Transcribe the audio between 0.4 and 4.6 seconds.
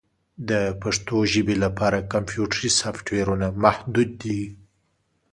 د پښتو ژبې لپاره کمپیوټري سافټویرونه محدود دي.